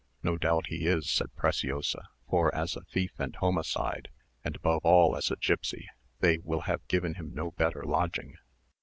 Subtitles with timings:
[0.23, 4.09] "No doubt he is," said Preciosa, "for as a thief and homicide,
[4.43, 5.87] and above all as a gipsy,
[6.21, 8.33] they will have given him no better lodging."